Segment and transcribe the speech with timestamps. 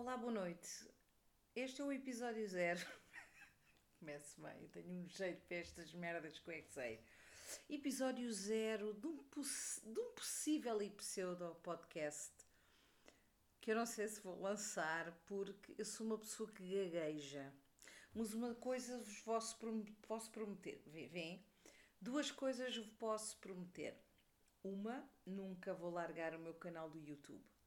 [0.00, 0.88] Olá, boa noite.
[1.56, 2.78] Este é o episódio zero.
[3.98, 7.00] Começo bem, eu tenho um jeito para estas merdas eu é que sei.
[7.68, 12.32] Episódio zero de um, poss de um possível e pseudo podcast
[13.60, 17.52] que eu não sei se vou lançar porque eu sou uma pessoa que gagueja.
[18.14, 19.58] Mas uma coisa vos posso,
[20.06, 21.44] posso prometer, vem?
[22.00, 24.00] Duas coisas vos posso prometer.
[24.62, 27.57] Uma, nunca vou largar o meu canal do YouTube.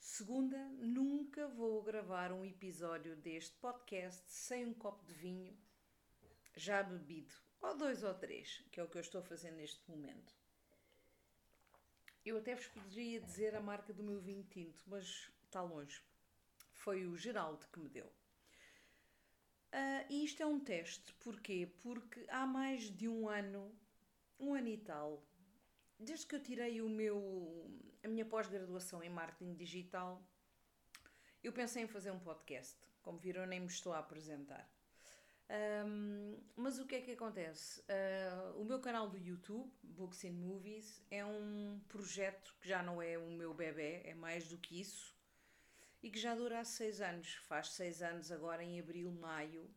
[0.00, 5.54] Segunda, nunca vou gravar um episódio deste podcast sem um copo de vinho
[6.56, 10.34] já bebido, ou dois ou três, que é o que eu estou fazendo neste momento.
[12.24, 16.02] Eu até vos poderia dizer a marca do meu vinho tinto, mas está longe.
[16.72, 18.06] Foi o Geraldo que me deu.
[18.06, 21.70] Uh, e isto é um teste, porquê?
[21.82, 23.70] Porque há mais de um ano,
[24.38, 25.22] um ano e tal,
[26.00, 27.70] desde que eu tirei o meu,
[28.02, 30.22] a minha pós-graduação em marketing digital,
[31.42, 32.76] eu pensei em fazer um podcast.
[33.02, 34.68] Como viram, nem me estou a apresentar.
[35.84, 37.80] Um, mas o que é que acontece?
[37.80, 43.02] Uh, o meu canal do YouTube, Books and Movies, é um projeto que já não
[43.02, 45.12] é o meu bebê, é mais do que isso,
[46.02, 47.34] e que já dura há seis anos.
[47.48, 49.68] Faz seis anos agora em abril, maio,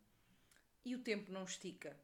[0.84, 1.98] e o tempo não estica.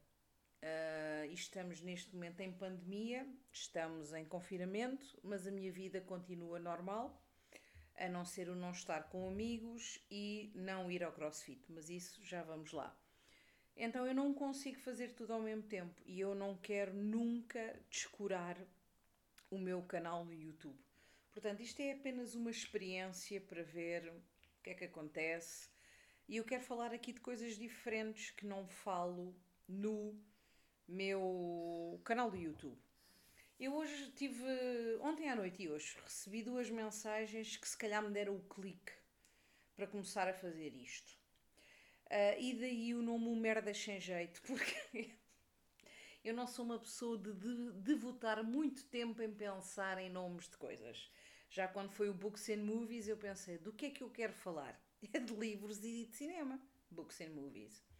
[0.61, 7.19] Uh, estamos neste momento em pandemia, estamos em confinamento, mas a minha vida continua normal,
[7.95, 12.23] a não ser o não estar com amigos e não ir ao crossfit, mas isso
[12.23, 12.95] já vamos lá.
[13.75, 18.57] Então eu não consigo fazer tudo ao mesmo tempo e eu não quero nunca descurar
[19.49, 20.79] o meu canal no YouTube.
[21.31, 25.69] Portanto, isto é apenas uma experiência para ver o que é que acontece
[26.27, 29.35] e eu quero falar aqui de coisas diferentes que não falo
[29.67, 30.21] no
[30.91, 32.77] meu canal do YouTube.
[33.59, 34.43] Eu hoje tive,
[35.01, 38.91] ontem à noite e hoje, recebi duas mensagens que se calhar me deram o clique
[39.75, 41.11] para começar a fazer isto.
[42.07, 45.11] Uh, e daí o nome o Merda Sem Jeito, porque
[46.23, 50.57] eu não sou uma pessoa de, de devotar muito tempo em pensar em nomes de
[50.57, 51.09] coisas.
[51.49, 54.33] Já quando foi o Books and Movies, eu pensei, do que é que eu quero
[54.33, 54.79] falar?
[55.13, 56.61] É de livros e de cinema.
[56.91, 57.90] Books and Movies.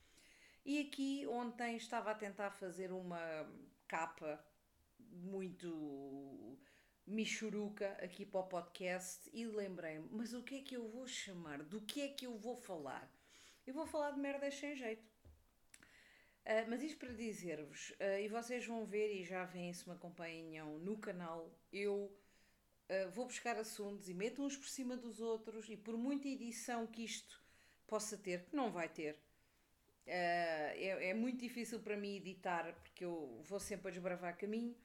[0.63, 3.19] E aqui ontem estava a tentar fazer uma
[3.88, 4.44] capa
[4.99, 6.57] muito
[7.05, 11.63] michuruca aqui para o podcast e lembrei-me, mas o que é que eu vou chamar?
[11.63, 13.11] Do que é que eu vou falar?
[13.66, 15.03] Eu vou falar de merdas sem jeito.
[16.44, 19.93] Uh, mas isto para dizer-vos, uh, e vocês vão ver e já veem se me
[19.93, 22.11] acompanham no canal, eu
[22.89, 26.88] uh, vou buscar assuntos e meto uns por cima dos outros e por muita edição
[26.88, 27.43] que isto
[27.85, 29.19] possa ter, que não vai ter,
[30.13, 34.75] é, é, muito difícil para mim editar porque eu vou sempre a desbravar caminho.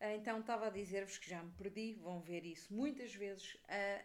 [0.00, 3.58] Uh, então estava a dizer-vos que já me perdi, vão ver isso muitas vezes.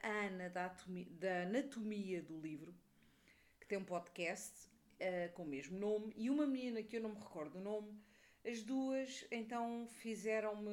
[0.03, 2.75] a Ana da, anatomia, da anatomia do livro,
[3.59, 4.67] que tem um podcast
[4.99, 7.97] uh, com o mesmo nome, e uma menina que eu não me recordo o nome,
[8.45, 10.71] as duas então fizeram-me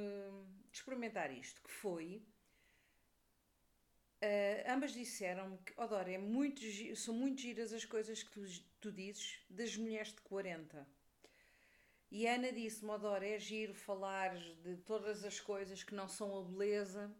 [0.73, 2.23] experimentar isto, que foi
[4.23, 6.61] Uh, ambas disseram-me que, Odor, é muito,
[6.95, 8.45] são muito giras as coisas que tu,
[8.81, 10.87] tu dizes das mulheres de 40.
[12.09, 16.39] E a Ana disse-me, Odor, é giro falar de todas as coisas que não são
[16.39, 17.13] a beleza,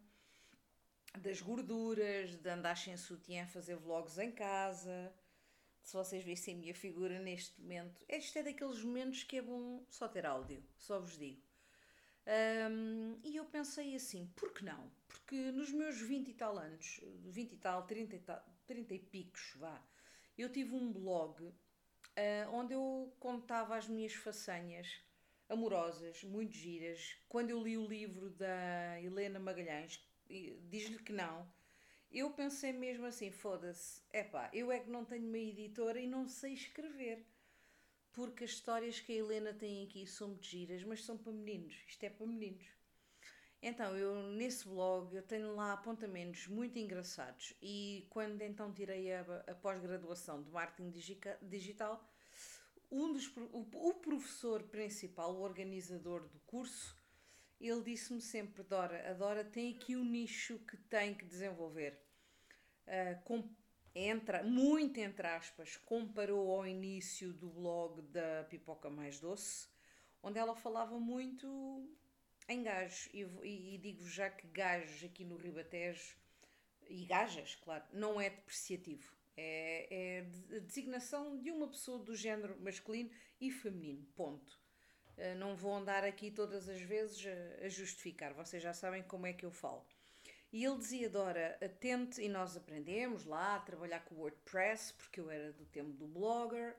[1.19, 5.13] das gorduras, de andar sem sutiã a fazer vlogs em casa.
[5.83, 9.85] Se vocês vissem a minha figura neste momento, este é daqueles momentos que é bom
[9.91, 11.43] só ter áudio, só vos digo.
[12.25, 14.91] Um, e eu pensei assim, por que não?
[15.09, 18.99] Porque nos meus 20 e tal anos, 20 e tal, 30 e, tal, 30 e
[18.99, 19.83] picos, vá,
[20.39, 21.55] eu tive um blog uh,
[22.53, 25.03] onde eu contava as minhas façanhas
[25.49, 27.17] amorosas, muito giras.
[27.29, 30.01] Quando eu li o livro da Helena Magalhães,
[30.69, 31.47] diz-lhe que não,
[32.11, 36.27] eu pensei mesmo assim: foda-se, é eu é que não tenho uma editora e não
[36.29, 37.27] sei escrever
[38.13, 41.75] porque as histórias que a Helena tem aqui são muito giras, mas são para meninos.
[41.87, 42.67] Isto é para meninos.
[43.63, 49.21] Então, eu nesse blog eu tenho lá apontamentos muito engraçados e quando então tirei a,
[49.47, 50.91] a pós-graduação de marketing
[51.41, 52.05] digital,
[52.91, 57.01] um dos, o, o professor principal, o organizador do curso,
[57.61, 61.99] ele disse-me sempre, Dora, a Dora tem aqui um nicho que tem que desenvolver.
[62.85, 63.49] Uh, com
[63.95, 69.69] entra, muito entre aspas, comparou ao início do blog da Pipoca Mais Doce,
[70.23, 71.89] onde ela falava muito
[72.49, 73.09] em gajos.
[73.13, 76.17] E, e, digo já que gajos aqui no Ribatejo,
[76.89, 79.15] e gajas, claro, não é depreciativo.
[79.35, 83.11] É, é a designação de uma pessoa do género masculino
[83.41, 84.61] e feminino, ponto.
[85.39, 87.25] Não vou andar aqui todas as vezes
[87.63, 89.87] a justificar, vocês já sabem como é que eu falo.
[90.53, 95.19] E ele dizia, Dora, atente, e nós aprendemos lá a trabalhar com o WordPress, porque
[95.19, 96.77] eu era do tempo do blogger,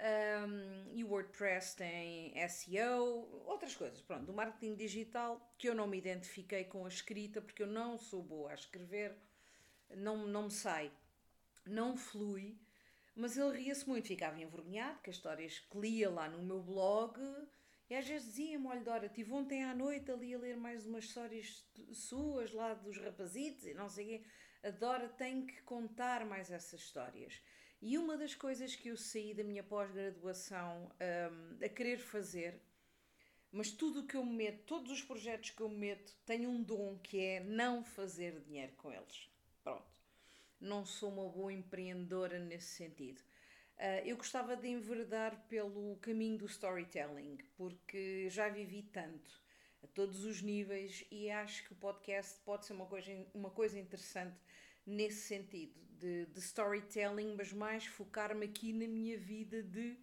[0.00, 5.86] um, e o WordPress tem SEO, outras coisas, pronto, do marketing digital, que eu não
[5.86, 9.14] me identifiquei com a escrita, porque eu não sou boa a escrever,
[9.90, 10.90] não, não me sai,
[11.66, 12.58] não flui,
[13.14, 17.20] mas ele ria-se muito, ficava envergonhado, que as histórias que lia lá no meu blog
[17.88, 21.04] e às vezes dizia-me, olha Dora, estive ontem à noite ali a ler mais umas
[21.04, 24.24] histórias suas lá dos rapazitos e não sei o quê.
[24.62, 27.42] A Dora tem que contar mais essas histórias.
[27.82, 32.58] E uma das coisas que eu saí da minha pós-graduação um, a querer fazer,
[33.52, 36.46] mas tudo o que eu me meto, todos os projetos que eu me meto, têm
[36.46, 39.30] um dom que é não fazer dinheiro com eles.
[39.62, 39.84] Pronto.
[40.58, 43.22] Não sou uma boa empreendedora nesse sentido.
[43.78, 49.42] Uh, eu gostava de enverdar pelo caminho do storytelling, porque já vivi tanto,
[49.82, 53.78] a todos os níveis, e acho que o podcast pode ser uma coisa, uma coisa
[53.78, 54.38] interessante
[54.86, 59.98] nesse sentido, de, de storytelling, mas mais focar-me aqui na minha vida de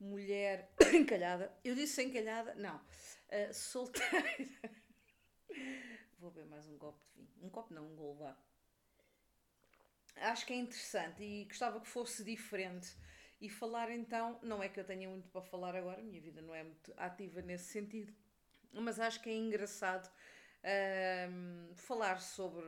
[0.00, 1.54] mulher encalhada.
[1.62, 2.54] Eu disse encalhada?
[2.54, 2.76] Não.
[2.76, 4.24] Uh, solteira.
[6.18, 7.46] Vou beber mais um copo de vinho.
[7.46, 8.45] Um copo não, um golo, vá
[10.16, 12.96] acho que é interessante e gostava que fosse diferente.
[13.40, 16.54] E falar então, não é que eu tenha muito para falar agora, minha vida não
[16.54, 18.14] é muito ativa nesse sentido,
[18.72, 20.10] mas acho que é engraçado
[21.74, 22.64] falar sobre,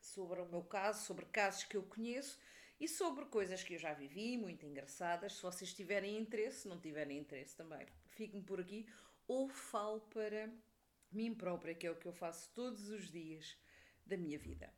[0.00, 2.38] sobre o meu caso, sobre casos que eu conheço
[2.78, 5.34] e sobre coisas que eu já vivi, muito engraçadas.
[5.34, 8.86] Se vocês tiverem interesse, se não tiverem interesse também, fiquem por aqui
[9.26, 10.48] ou falo para
[11.10, 13.58] mim própria, que é o que eu faço todos os dias
[14.06, 14.72] da minha vida.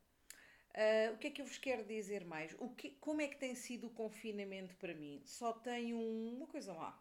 [0.73, 2.55] Uh, o que é que eu vos quero dizer mais?
[2.59, 5.21] O que, como é que tem sido o confinamento para mim?
[5.23, 6.99] Só tenho uma coisa má.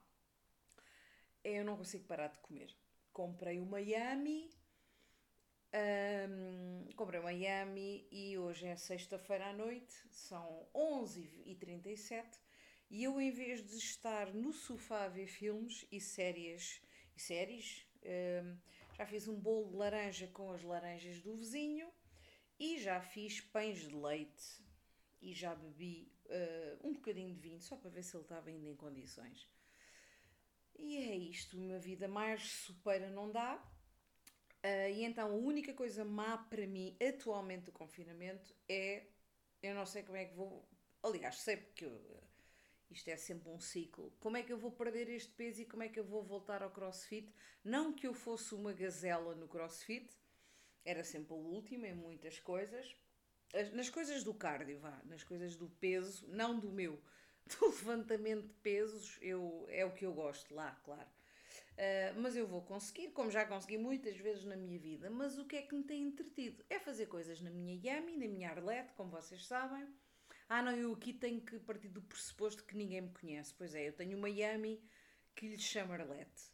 [1.42, 2.76] É eu não consigo parar de comer.
[3.12, 4.50] Comprei o Miami.
[5.74, 12.26] Um, comprei o Miami e hoje é sexta-feira à noite, são 11h37
[12.90, 16.82] e eu, em vez de estar no sofá a ver filmes e séries,
[17.16, 18.58] e séries um,
[18.94, 21.90] já fiz um bolo de laranja com as laranjas do vizinho
[22.58, 24.62] e já fiz pães de leite
[25.20, 28.68] e já bebi uh, um bocadinho de vinho só para ver se ele estava ainda
[28.68, 29.48] em condições.
[30.78, 33.56] E é isto, uma vida mais supera não dá.
[34.64, 39.06] Uh, e então a única coisa má para mim atualmente do confinamento é
[39.62, 40.68] eu não sei como é que vou.
[41.02, 42.22] Aliás, sei porque eu,
[42.90, 44.12] isto é sempre um ciclo.
[44.20, 46.62] Como é que eu vou perder este peso e como é que eu vou voltar
[46.62, 47.32] ao crossfit?
[47.64, 50.10] Não que eu fosse uma gazela no crossfit,
[50.84, 52.94] era sempre o último em muitas coisas.
[53.72, 56.98] Nas coisas do cardio, vá, nas coisas do peso, não do meu,
[57.46, 61.08] do levantamento de pesos, eu, é o que eu gosto lá, claro.
[61.72, 65.10] Uh, mas eu vou conseguir, como já consegui muitas vezes na minha vida.
[65.10, 66.64] Mas o que é que me tem entretido?
[66.70, 69.86] É fazer coisas na minha Yami, na minha Arlete, como vocês sabem.
[70.48, 73.54] Ah, não, eu aqui tenho que partir do pressuposto que ninguém me conhece.
[73.56, 74.82] Pois é, eu tenho uma Yami
[75.34, 76.52] que lhe chama Arlete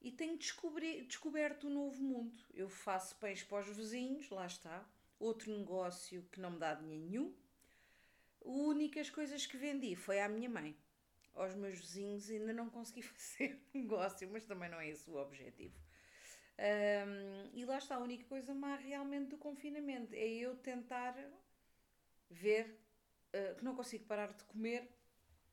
[0.00, 2.38] e tenho descoberto um novo mundo.
[2.54, 4.88] Eu faço pães para os vizinhos, lá está.
[5.18, 7.34] Outro negócio que não me dá dinheiro nenhum.
[8.40, 10.76] As únicas coisas que vendi foi à minha mãe.
[11.34, 15.74] Aos meus vizinhos ainda não consegui fazer negócio, mas também não é esse o objetivo.
[16.58, 21.14] Um, e lá está, a única coisa má realmente do confinamento é eu tentar
[22.30, 22.80] ver
[23.34, 24.88] uh, que não consigo parar de comer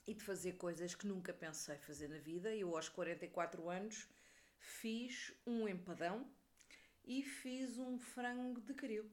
[0.07, 2.55] e de fazer coisas que nunca pensei fazer na vida.
[2.55, 4.07] Eu, aos 44 anos,
[4.63, 6.25] fiz um empadão
[7.03, 9.11] e fiz um frango de caril.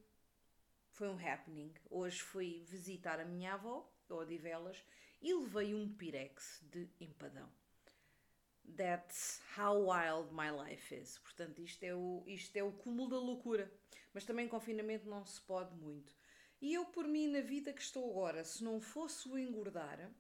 [0.93, 1.75] Foi um happening.
[1.91, 4.85] Hoje fui visitar a minha avó, Odivelas,
[5.21, 7.49] e levei um pirex de empadão.
[8.77, 11.19] That's how wild my life is.
[11.19, 13.71] Portanto, isto é o, isto é o cúmulo da loucura.
[14.13, 16.15] Mas também confinamento não se pode muito.
[16.61, 20.11] E eu, por mim, na vida que estou agora, se não fosse o engordar,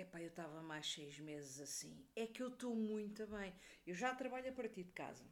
[0.00, 2.06] Epá, eu estava mais seis meses assim.
[2.16, 3.52] É que eu estou muito bem.
[3.86, 5.24] Eu já trabalho a partir de casa.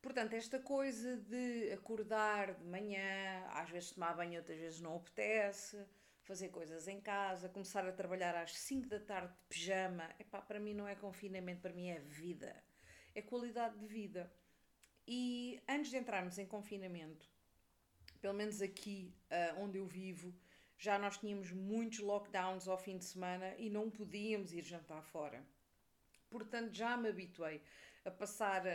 [0.00, 5.84] Portanto, esta coisa de acordar de manhã, às vezes tomar banho, outras vezes não apetece,
[6.22, 10.58] fazer coisas em casa, começar a trabalhar às 5 da tarde de pijama, epá, para
[10.58, 12.56] mim não é confinamento, para mim é vida.
[13.14, 14.32] É qualidade de vida.
[15.06, 17.28] E antes de entrarmos em confinamento,
[18.20, 20.34] pelo menos aqui uh, onde eu vivo,
[20.78, 25.42] já nós tínhamos muitos lockdowns ao fim de semana e não podíamos ir jantar fora.
[26.30, 27.62] Portanto, já me habituei
[28.04, 28.70] a passar a,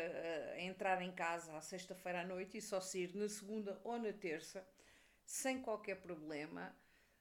[0.53, 4.11] a entrar em casa à sexta-feira à noite e só sair na segunda ou na
[4.11, 4.65] terça,
[5.25, 6.75] sem qualquer problema.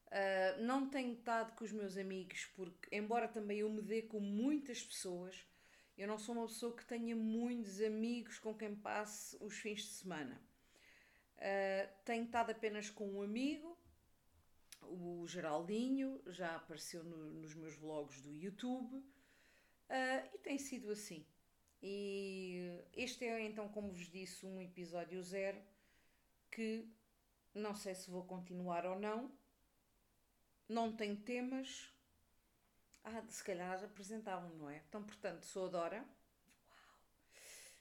[0.06, 4.18] Uh, não tenho estado com os meus amigos, porque, embora também eu me dê com
[4.18, 5.46] muitas pessoas,
[5.96, 9.90] eu não sou uma pessoa que tenha muitos amigos com quem passe os fins de
[9.90, 10.40] semana.
[11.37, 13.78] Uh, tenho estado apenas com um amigo,
[14.82, 21.25] o Geraldinho, já apareceu no, nos meus vlogs do YouTube uh, e tem sido assim.
[21.82, 25.60] E este é então, como vos disse, um episódio zero
[26.50, 26.87] que
[27.54, 29.32] não sei se vou continuar ou não.
[30.68, 31.92] Não tenho temas.
[33.02, 34.82] Ah, se calhar apresentavam, não é?
[34.88, 35.96] Então, portanto, sou a Dora.
[35.96, 36.99] Uau!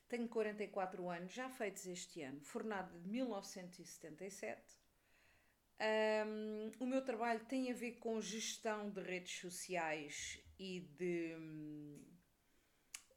[0.07, 4.78] Tenho 44 anos, já feitos este ano, fornada de 1977.
[5.81, 12.05] Um, o meu trabalho tem a ver com gestão de redes sociais e de um,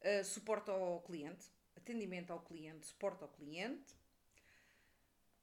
[0.00, 1.44] uh, suporte ao cliente,
[1.76, 3.96] atendimento ao cliente, suporte ao cliente.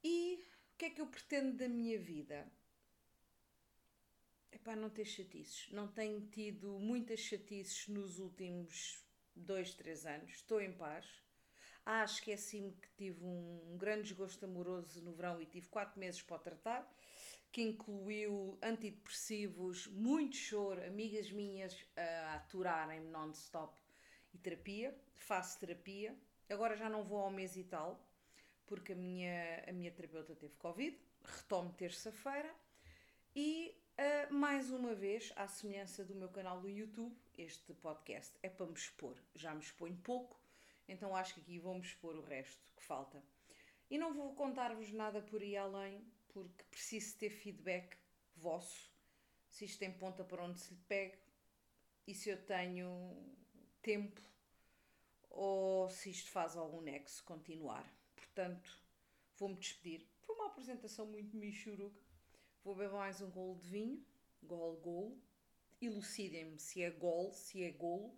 [0.02, 0.42] E
[0.74, 2.50] o que é que eu pretendo da minha vida?
[4.50, 5.70] Epá, não ter chatices.
[5.72, 10.32] Não tenho tido muitas chatices nos últimos dois, três anos.
[10.32, 11.06] Estou em paz.
[11.86, 16.22] Ah, esqueci-me que tive um, um grande desgosto amoroso no verão e tive quatro meses
[16.22, 16.88] para o tratar,
[17.52, 23.80] que incluiu antidepressivos, muito choro, amigas minhas a aturarem-me non-stop
[24.34, 24.96] e terapia.
[25.16, 26.16] Faço terapia.
[26.50, 28.08] Agora já não vou ao mês e tal,
[28.66, 30.98] porque a minha, a minha terapeuta teve Covid.
[31.24, 32.54] Retomo terça-feira.
[33.36, 38.48] E Uh, mais uma vez, à semelhança do meu canal do YouTube, este podcast é
[38.48, 39.18] para me expor.
[39.36, 40.40] Já me exponho pouco,
[40.88, 43.22] então acho que aqui vou-me expor o resto que falta.
[43.92, 46.02] E não vou contar-vos nada por aí além,
[46.34, 47.98] porque preciso ter feedback
[48.36, 48.90] vosso,
[49.50, 51.18] se isto tem ponta para onde se lhe pegue
[52.08, 53.36] e se eu tenho
[53.82, 54.22] tempo
[55.30, 57.88] ou se isto faz algum nexo continuar.
[58.16, 58.82] Portanto,
[59.38, 60.08] vou-me despedir.
[60.22, 62.10] Foi uma apresentação muito michuruca
[62.64, 64.06] Vou beber mais um golo de vinho.
[64.44, 65.18] Gol, golo.
[65.82, 68.14] Elucidem-me se é gol, se é golo.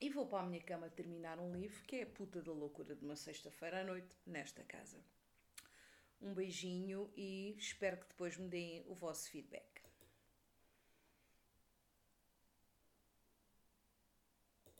[0.00, 2.94] E vou para a minha cama terminar um livro que é a puta da loucura
[2.94, 5.04] de uma sexta-feira à noite nesta casa.
[6.20, 9.82] Um beijinho e espero que depois me deem o vosso feedback.